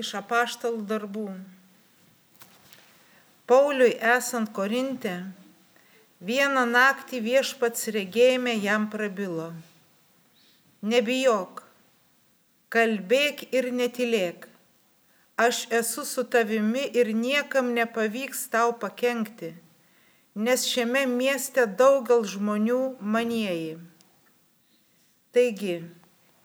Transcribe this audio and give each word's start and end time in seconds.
iš 0.00 0.14
apaštalų 0.24 0.84
darbų. 0.90 1.28
Pauliui 3.50 3.96
esant 3.98 4.52
Korinte, 4.54 5.12
vieną 6.22 6.62
naktį 6.70 7.18
viešpats 7.24 7.88
regėjime 7.96 8.52
jam 8.62 8.84
prabilo. 8.92 9.48
Nebijok, 10.86 11.64
kalbėk 12.70 13.42
ir 13.50 13.72
netilėk. 13.74 14.46
Aš 15.46 15.64
esu 15.80 16.06
su 16.06 16.22
tavimi 16.36 16.86
ir 17.02 17.10
niekam 17.24 17.74
nepavyks 17.74 18.46
tau 18.54 18.70
pakengti, 18.78 19.50
nes 20.46 20.70
šiame 20.70 21.06
mieste 21.10 21.66
daugal 21.66 22.22
žmonių 22.36 22.80
manieji. 23.00 23.78
Taigi, 25.34 25.78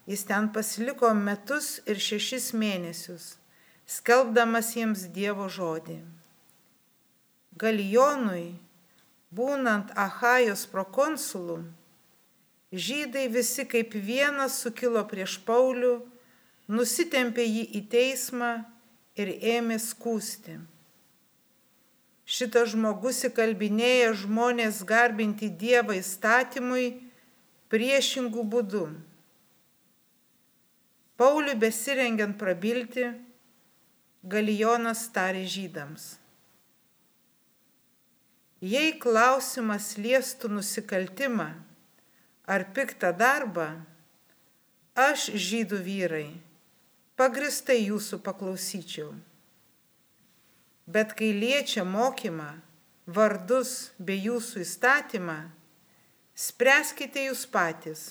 jis 0.10 0.26
ten 0.26 0.50
pasiliko 0.58 1.14
metus 1.14 1.76
ir 1.86 2.02
šešis 2.10 2.54
mėnesius 2.58 3.36
skelbdamas 3.86 4.74
jiems 4.76 5.06
Dievo 5.14 5.48
žodį. 5.52 6.00
Galijonui, 7.56 8.58
būnant 9.32 9.94
Ahajos 9.96 10.66
prokonsulų, 10.72 11.62
žydai 12.74 13.28
visi 13.32 13.64
kaip 13.70 13.96
vienas 13.96 14.60
sukilo 14.64 15.06
prieš 15.08 15.38
Paulių, 15.48 16.00
nusitempė 16.68 17.46
jį 17.46 17.66
į 17.80 17.82
teismą 17.92 18.54
ir 19.16 19.32
ėmė 19.56 19.78
skūsti. 19.80 20.58
Šitas 22.26 22.72
žmogus 22.74 23.22
įkalbinėja 23.28 24.16
žmonės 24.18 24.82
garbinti 24.90 25.52
Dievą 25.62 26.00
įstatymui 26.00 26.88
priešingų 27.70 28.46
būdų. 28.50 28.88
Pauliui 31.16 31.56
besirengiant 31.56 32.36
prabilti, 32.42 33.14
Galijonas 34.26 35.04
tarė 35.14 35.44
žydams. 35.46 36.16
Jei 38.66 38.96
klausimas 38.98 39.92
liestų 40.02 40.50
nusikaltimą 40.50 41.46
ar 42.50 42.64
piktą 42.74 43.12
darbą, 43.20 43.68
aš 44.98 45.28
žydų 45.30 45.78
vyrai 45.86 46.30
pagristai 47.22 47.84
jūsų 47.84 48.18
paklausyčiau. 48.26 49.12
Bet 50.90 51.14
kai 51.20 51.30
liečia 51.38 51.84
mokymą, 51.86 52.48
vardus 53.06 53.92
bei 54.00 54.24
jūsų 54.24 54.64
įstatymą, 54.64 55.36
spręskite 56.34 57.28
jūs 57.28 57.46
patys. 57.46 58.08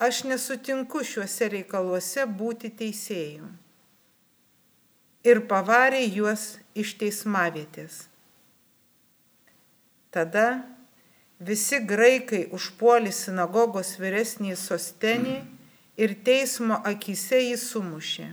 Aš 0.00 0.22
nesutinku 0.32 1.04
šiuose 1.04 1.50
reikaluose 1.58 2.24
būti 2.40 2.72
teisėjų 2.80 3.52
ir 5.24 5.40
pavarė 5.48 6.02
juos 6.04 6.58
iš 6.76 6.94
teismavietės. 7.00 8.04
Tada 10.14 10.46
visi 11.40 11.80
graikai 11.82 12.44
užpuolė 12.54 13.10
sinagogos 13.12 13.96
vyresnį 13.98 14.54
sostenį 14.60 15.38
ir 15.96 16.16
teismo 16.26 16.78
akise 16.86 17.40
jį 17.40 17.56
sumušė. 17.58 18.28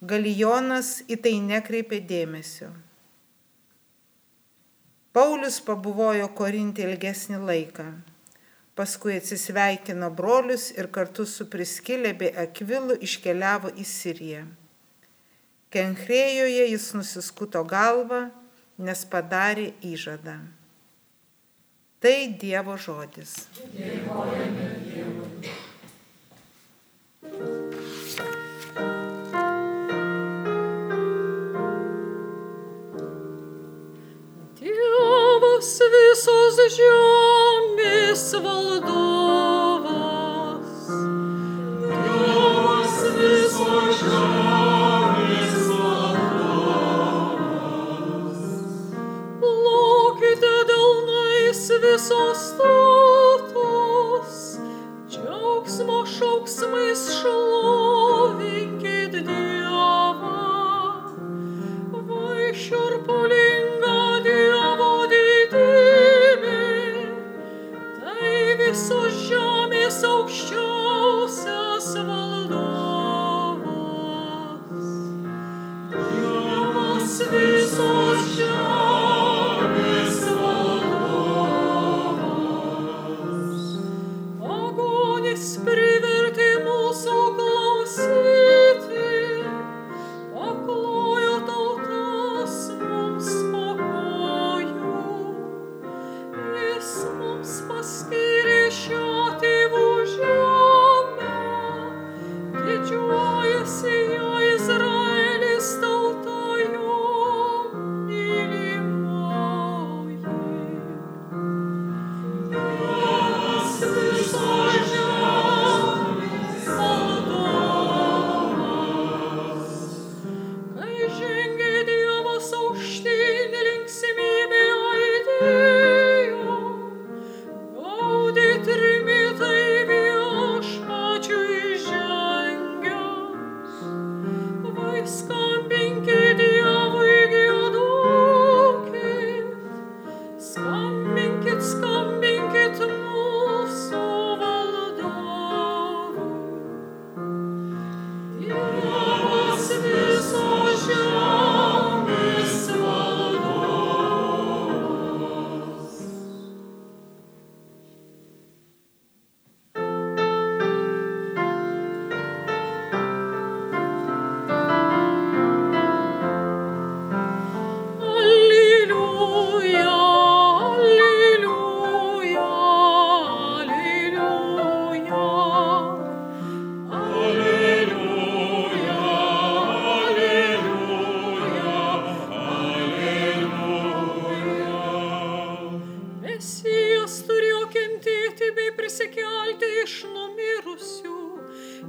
Galijonas 0.00 1.02
į 1.12 1.18
tai 1.24 1.34
nekreipė 1.44 1.98
dėmesio. 2.08 2.70
Paulius 5.12 5.58
pabuvojo 5.66 6.30
Korintį 6.38 6.86
ilgesnį 6.86 7.40
laiką, 7.42 7.84
paskui 8.78 9.18
atsisveikino 9.18 10.08
brolius 10.14 10.70
ir 10.78 10.88
kartu 10.94 11.26
su 11.26 11.48
Priskilė 11.52 12.14
bei 12.16 12.30
Akvilu 12.46 12.96
iškeliavo 12.96 13.74
į 13.74 13.84
Siriją. 13.84 14.46
Kenkrėjoje 15.70 16.64
jis 16.66 16.84
nusiskuto 16.98 17.60
galvą, 17.62 18.24
nes 18.82 19.04
padarė 19.06 19.68
įžadą. 19.86 20.40
Tai 22.02 22.14
Dievo 22.40 22.74
žodis. 22.80 23.36
Dėkojame 23.76 24.66
Dievui. 24.88 25.52
Dievas 34.58 35.70
visos 35.94 36.58
žemės 36.80 38.26
valdovas. 38.42 39.49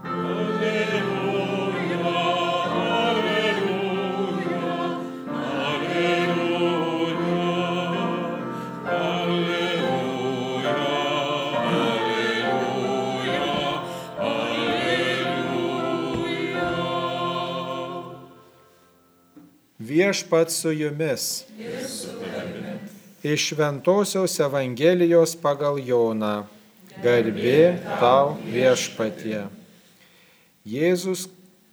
Alleluja. 0.03 1.19
viešpat 19.99 20.51
su 20.51 20.71
jumis. 20.71 21.45
Iš 23.23 23.47
Šventojios 23.47 24.39
Evangelijos 24.39 25.33
pagal 25.35 25.75
Joną. 25.83 26.45
Garbė 27.03 27.75
tau 27.99 28.37
viešpatie. 28.47 29.41
Jėzus 30.63 31.25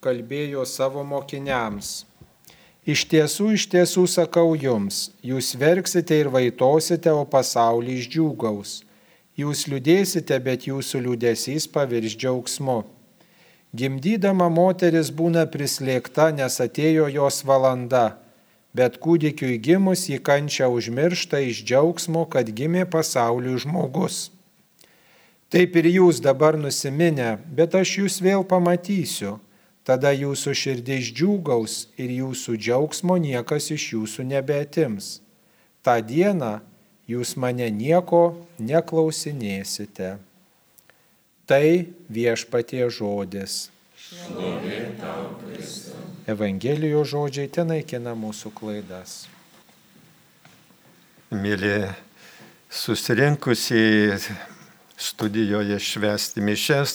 kalbėjo 0.03 0.65
savo 0.67 1.05
mokiniams. 1.07 2.03
Iš 2.83 3.07
tiesų, 3.13 3.53
iš 3.55 3.69
tiesų 3.71 4.09
sakau 4.11 4.57
jums, 4.59 5.13
jūs 5.23 5.53
verksite 5.55 6.19
ir 6.19 6.33
vaitosite, 6.35 7.15
o 7.15 7.23
pasaulį 7.23 7.95
išdžiūgaus. 8.01 8.83
Jūs 9.39 9.69
liūdėsite, 9.71 10.43
bet 10.43 10.67
jūsų 10.67 11.05
liūdėsys 11.07 11.71
pavirs 11.71 12.19
džiaugsmu. 12.19 12.81
Gimdydama 13.71 14.51
moteris 14.51 15.15
būna 15.15 15.47
prislėgta, 15.47 16.33
nes 16.35 16.59
atėjo 16.59 17.07
jos 17.07 17.45
valanda, 17.47 18.17
bet 18.77 18.99
kūdikiui 19.01 19.57
gimus 19.63 20.05
jį 20.11 20.21
kančia 20.29 20.69
užmiršta 20.69 21.41
iš 21.49 21.63
džiaugsmo, 21.65 22.27
kad 22.29 22.51
gimė 22.59 22.85
pasauliui 22.93 23.57
žmogus. 23.63 24.27
Taip 25.53 25.77
ir 25.81 25.87
jūs 25.89 26.21
dabar 26.21 26.59
nusiminę, 26.61 27.37
bet 27.57 27.77
aš 27.79 27.93
jūs 28.01 28.19
vėl 28.21 28.43
pamatysiu, 28.45 29.37
tada 29.87 30.11
jūsų 30.13 30.55
širdis 30.63 31.13
džiūgaus 31.15 31.77
ir 31.97 32.11
jūsų 32.21 32.57
džiaugsmo 32.59 33.17
niekas 33.23 33.71
iš 33.77 33.93
jūsų 33.95 34.27
nebeatims. 34.33 35.21
Ta 35.87 36.01
diena 36.03 36.59
jūs 37.07 37.37
mane 37.39 37.71
nieko 37.71 38.25
neklausinėsite. 38.59 40.17
Tai 41.47 41.67
viešpatie 42.11 42.91
žodis. 42.91 43.69
Evangelijos 46.31 47.09
žodžiai 47.11 47.49
ten 47.51 47.67
naikina 47.73 48.13
mūsų 48.15 48.53
klaidas. 48.55 49.15
Mėly 51.35 51.89
susirinkusiai 52.71 54.15
studijoje 54.95 55.79
švesti 55.83 56.45
mišes, 56.47 56.95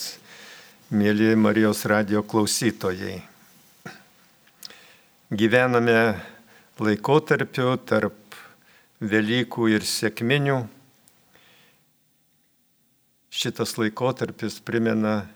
mėly 0.88 1.34
Marijos 1.36 1.84
radio 1.92 2.22
klausytojai. 2.24 3.18
Gyvename 5.28 5.98
laikotarpiu 6.80 7.76
tarp 7.84 8.40
Velykų 9.04 9.68
ir 9.74 9.84
sėkminių 9.84 10.62
šitas 13.28 13.76
laikotarpis 13.76 14.62
primena 14.64 15.26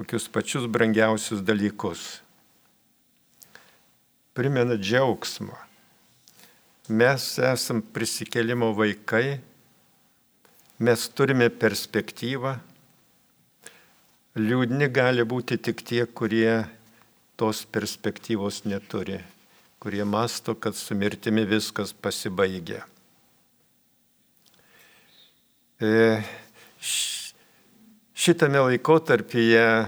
tokius 0.00 0.28
pačius 0.32 0.64
brangiausius 0.64 1.42
dalykus. 1.44 2.22
Primena 4.32 4.78
džiaugsmą. 4.80 5.52
Mes 6.88 7.26
esam 7.44 7.82
prisikelimo 7.82 8.70
vaikai, 8.72 9.40
mes 10.80 11.04
turime 11.12 11.50
perspektyvą. 11.52 12.54
Liūdni 14.40 14.88
gali 14.88 15.26
būti 15.28 15.60
tik 15.60 15.84
tie, 15.84 16.06
kurie 16.06 16.64
tos 17.36 17.66
perspektyvos 17.68 18.64
neturi, 18.64 19.20
kurie 19.82 20.06
masto, 20.08 20.54
kad 20.54 20.78
su 20.78 20.96
mirtimi 20.96 21.44
viskas 21.44 21.92
pasibaigia. 21.92 22.86
E, 25.80 26.22
Šitame 28.20 28.60
laikotarpyje 28.60 29.86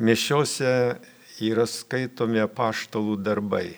mišiose 0.00 0.70
yra 1.44 1.66
skaitomi 1.68 2.40
apaštalų 2.40 3.18
darbai. 3.20 3.74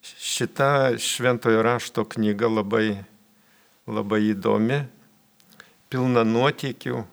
Šita 0.00 0.96
šventojo 0.96 1.60
rašto 1.66 2.06
knyga 2.14 2.48
labai, 2.48 2.86
labai 3.84 4.22
įdomi, 4.30 4.80
pilna 5.92 6.24
nuotykių, 6.24 7.04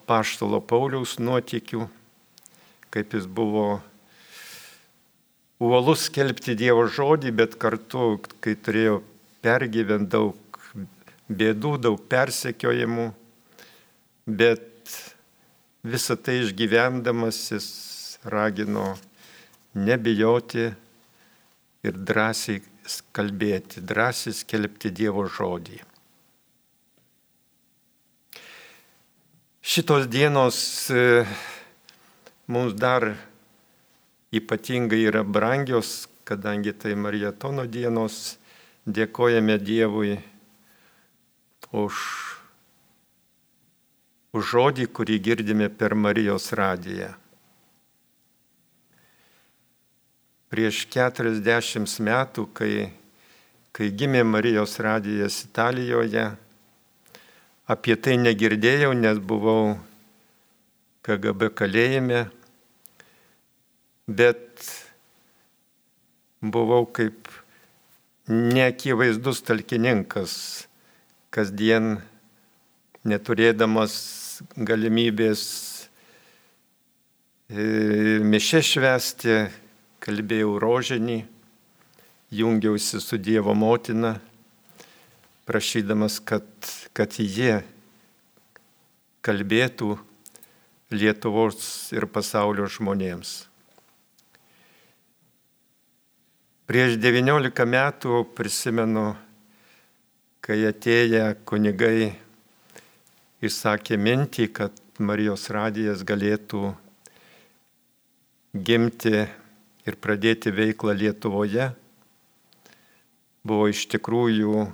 apaštalo 0.00 0.64
Pauliaus 0.64 1.18
nuotykių, 1.20 1.84
kaip 2.88 3.12
jis 3.12 3.28
buvo 3.28 3.68
uolus 5.60 6.08
skelbti 6.08 6.56
Dievo 6.56 6.88
žodį, 6.88 7.36
bet 7.44 7.60
kartu, 7.60 8.14
kai 8.40 8.56
turėjo 8.56 9.02
pergyventi 9.44 10.14
daug 10.16 10.60
bėdų, 11.28 11.76
daug 11.90 12.06
persekiojimų, 12.08 13.10
bet 14.30 14.94
visą 15.82 16.16
tai 16.16 16.40
išgyvendamas 16.44 17.38
jis 17.52 17.68
ragino 18.24 18.94
nebijoti 19.74 20.70
ir 21.86 21.96
drąsiai 21.96 22.60
kalbėti, 23.14 23.82
drąsiai 23.86 24.34
skelbti 24.34 24.90
Dievo 24.90 25.24
žodį. 25.30 25.80
Šitos 29.60 30.08
dienos 30.10 30.56
e, 30.90 31.22
mums 32.50 32.74
dar 32.74 33.12
ypatingai 34.34 35.04
yra 35.06 35.22
brangios, 35.22 36.08
kadangi 36.26 36.72
tai 36.74 36.96
Marijatono 36.98 37.66
dienos, 37.70 38.38
dėkojame 38.86 39.58
Dievui 39.62 40.16
už, 41.70 41.94
už 44.36 44.52
žodį, 44.54 44.86
kurį 44.94 45.18
girdime 45.22 45.68
per 45.68 45.96
Marijos 45.98 46.50
radiją. 46.56 47.10
Prieš 50.50 50.84
40 50.90 52.00
metų, 52.06 52.46
kai, 52.54 52.90
kai 53.74 53.90
gimė 53.94 54.24
Marijos 54.26 54.78
radijas 54.82 55.44
Italijoje, 55.46 56.26
apie 57.70 57.94
tai 57.94 58.16
negirdėjau, 58.18 58.90
nes 58.98 59.18
buvau 59.22 59.78
KGB 61.06 61.52
kalėjime, 61.54 62.24
bet 64.10 64.66
buvau 66.42 66.82
kaip 66.86 67.30
neakivaizdus 68.30 69.42
talkininkas 69.46 70.34
kasdien 71.34 72.00
neturėdamas 73.06 73.94
galimybės 74.56 75.42
e, 77.50 78.20
mišę 78.24 78.62
švesti, 78.64 79.36
kalbėjau 80.00 80.56
rožinį, 80.62 81.18
jungiausi 82.34 83.00
su 83.02 83.18
Dievo 83.20 83.54
motina, 83.54 84.16
prašydamas, 85.48 86.20
kad, 86.24 86.46
kad 86.96 87.18
jie 87.18 87.60
kalbėtų 89.26 89.98
Lietuvos 90.90 91.92
ir 91.94 92.08
pasaulio 92.10 92.64
žmonėms. 92.66 93.44
Prieš 96.66 96.96
19 96.98 97.66
metų 97.66 98.24
prisimenu 98.34 99.12
kai 100.42 100.64
atėję 100.66 101.36
kunigai 101.46 102.14
išsakė 103.44 103.98
mintį, 104.00 104.48
kad 104.52 104.76
Marijos 105.00 105.48
radijas 105.52 106.04
galėtų 106.04 106.74
gimti 108.52 109.24
ir 109.88 109.96
pradėti 109.96 110.52
veiklą 110.52 110.92
Lietuvoje, 110.98 111.70
buvo 113.46 113.70
iš 113.72 113.86
tikrųjų 113.94 114.66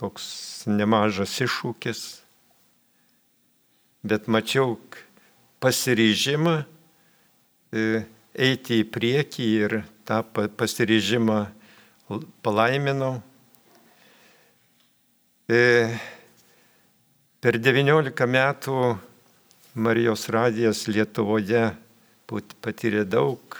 toks 0.00 0.26
nemažas 0.66 1.36
iššūkis, 1.44 2.02
bet 4.02 4.26
mačiau 4.26 4.78
pasiryžimą 5.62 6.60
e, 6.60 8.04
eiti 8.34 8.80
į 8.82 8.90
priekį 8.90 9.50
ir 9.64 9.80
tą 10.08 10.22
pasiryžimą 10.32 11.42
palaiminau 12.42 13.18
E, 15.50 15.98
per 17.40 17.56
19 17.56 18.26
metų 18.28 18.74
Marijos 19.80 20.26
radijas 20.28 20.82
Lietuvoje 20.92 21.70
patyrė 22.60 23.06
daug 23.08 23.56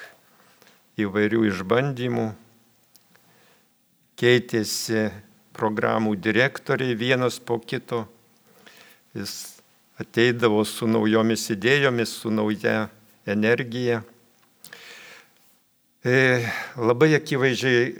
įvairių 1.00 1.46
išbandymų, 1.48 2.26
keitėsi 4.20 5.06
programų 5.56 6.12
direktoriai 6.20 6.92
vienas 6.92 7.40
po 7.40 7.56
kito, 7.56 8.04
jis 9.16 9.34
ateidavo 9.96 10.60
su 10.68 10.84
naujomis 10.84 11.48
idėjomis, 11.56 12.12
su 12.20 12.28
nauja 12.28 12.90
energija. 13.24 14.02
E, 16.04 16.44
labai 16.76 17.14
akivaizdžiai 17.16 17.94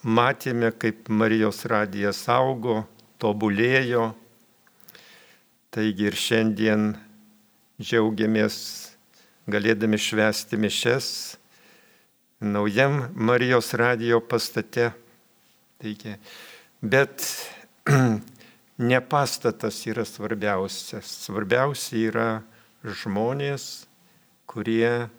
matėme, 0.00 0.72
kaip 0.72 1.10
Marijos 1.12 1.66
radijas 1.68 2.24
augo, 2.32 2.86
tobulėjo. 3.20 4.14
Taigi 5.76 6.06
ir 6.08 6.14
šiandien 6.16 6.94
džiaugiamės 7.76 8.54
galėdami 9.44 9.98
švęsti 10.00 10.56
mišes 10.56 11.08
naujam 12.40 13.10
Marijos 13.12 13.74
radijo 13.76 14.22
pastate. 14.24 14.86
Taigi, 15.76 16.14
bet 16.80 17.26
ne 18.88 19.02
pastatas 19.04 19.82
yra 19.84 20.06
svarbiausias. 20.08 21.12
Svarbiausia 21.26 22.00
yra 22.06 22.26
žmonės, 22.80 23.84
kurie 24.48 25.10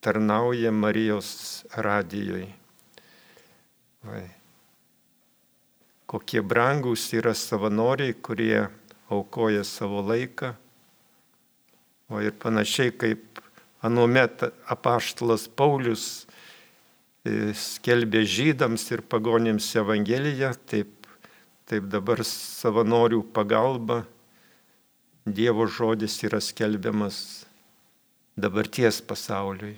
tarnauja 0.00 0.72
Marijos 0.72 1.30
radijoj. 1.76 2.48
Vai. 4.08 4.26
Kokie 6.08 6.40
brangus 6.40 7.10
yra 7.12 7.36
savanoriai, 7.36 8.16
kurie 8.16 8.70
aukoja 9.10 9.64
savo 9.64 10.02
laiką. 10.04 10.52
O 12.08 12.20
ir 12.24 12.32
panašiai 12.40 12.92
kaip 12.96 13.42
anuomet 13.84 14.42
apaštalas 14.72 15.46
Paulius 15.48 16.04
e, 17.24 17.52
skelbė 17.52 18.24
žydams 18.24 18.86
ir 18.94 19.02
pagonėms 19.04 19.68
Evangeliją, 19.82 20.54
taip, 20.70 21.10
taip 21.68 21.90
dabar 21.92 22.24
savanorių 22.24 23.22
pagalba 23.36 24.04
Dievo 25.28 25.66
žodis 25.68 26.14
yra 26.24 26.40
skelbiamas 26.40 27.44
dabarties 28.40 29.02
pasauliui. 29.04 29.74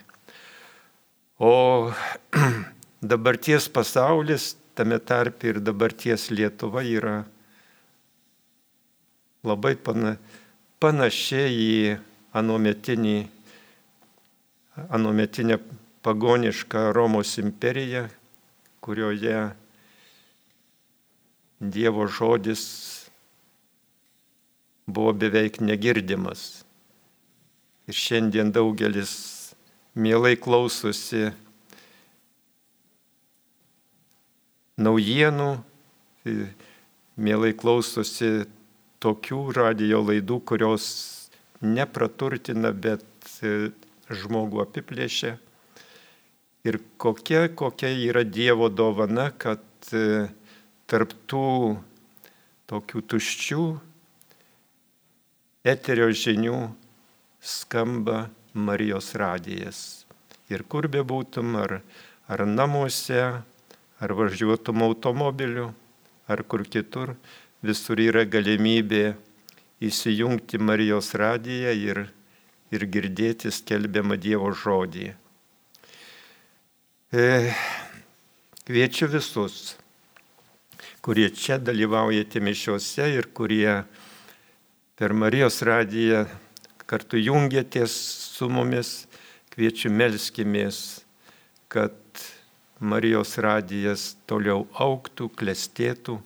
O 1.43 1.91
dabarties 3.13 3.67
pasaulis, 3.73 4.55
tame 4.79 5.01
tarp 5.03 5.43
ir 5.49 5.59
dabarties 5.59 6.29
Lietuva 6.31 6.85
yra 6.87 7.25
labai 9.47 9.77
pana, 9.77 10.17
panašiai 10.81 11.53
į 11.55 11.97
anuometinį, 12.37 13.17
anuometinę 14.89 15.59
pagonišką 16.05 16.91
Romos 16.97 17.37
imperiją, 17.43 18.09
kurioje 18.81 19.51
Dievo 21.61 22.07
žodis 22.09 22.63
buvo 24.89 25.13
beveik 25.13 25.61
negirdimas. 25.61 26.65
Ir 27.85 27.97
šiandien 27.97 28.49
daugelis 28.55 29.13
mielai 29.93 30.39
klausosi 30.41 31.29
naujienų, 34.81 35.51
mielai 37.21 37.53
klausosi 37.61 38.47
tokių 39.01 39.41
radio 39.57 40.03
laidų, 40.05 40.41
kurios 40.45 40.87
nepraturtina, 41.61 42.73
bet 42.73 43.05
e, 43.43 43.71
žmogų 44.11 44.63
apiplėšia. 44.65 45.37
Ir 46.69 46.81
kokia, 47.01 47.47
kokia 47.57 47.93
yra 48.11 48.25
Dievo 48.25 48.69
dovana, 48.69 49.31
kad 49.33 49.65
e, 49.97 50.29
tarptų 50.91 51.47
tokių 52.71 53.03
tuščių 53.15 53.65
eterio 55.65 56.11
žinių 56.13 56.59
skamba 57.41 58.29
Marijos 58.53 59.15
radijas. 59.17 60.05
Ir 60.51 60.65
kur 60.69 60.89
bebūtum, 60.91 61.55
ar, 61.61 61.81
ar 62.29 62.45
namuose, 62.47 63.21
ar 64.01 64.15
važiuotum 64.19 64.83
automobiliu, 64.83 65.71
ar 66.31 66.43
kur 66.43 66.65
kitur, 66.67 67.15
visur 67.65 68.01
yra 68.01 68.25
galimybė 68.25 69.15
įsijungti 69.85 70.61
Marijos 70.61 71.13
radiją 71.17 71.73
ir, 71.77 72.01
ir 72.73 72.87
girdėti 72.93 73.53
skelbiamą 73.53 74.17
Dievo 74.21 74.53
žodį. 74.53 75.11
E, 77.11 77.27
kviečiu 78.69 79.11
visus, 79.11 79.75
kurie 81.05 81.29
čia 81.35 81.59
dalyvaujate 81.59 82.41
mišiuose 82.45 83.09
ir 83.17 83.29
kurie 83.35 83.81
per 84.97 85.17
Marijos 85.17 85.61
radiją 85.67 86.27
kartu 86.91 87.21
jungiatės 87.21 87.93
su 88.37 88.49
mumis, 88.53 89.07
kviečiu 89.53 89.93
melskimės, 89.93 91.03
kad 91.71 91.95
Marijos 92.81 93.37
radijas 93.43 94.15
toliau 94.31 94.65
auktų, 94.81 95.29
klestėtų, 95.37 96.17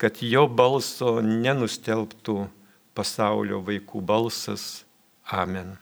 kad 0.00 0.20
jo 0.20 0.44
balso 0.48 1.18
nenustelbtų 1.24 2.36
pasaulio 2.96 3.62
vaikų 3.64 4.02
balsas. 4.04 4.84
Amen. 5.32 5.74